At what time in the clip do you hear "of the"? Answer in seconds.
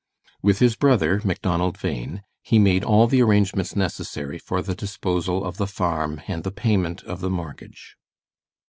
5.45-5.67, 7.03-7.29